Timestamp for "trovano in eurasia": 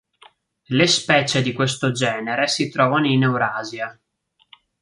2.71-3.95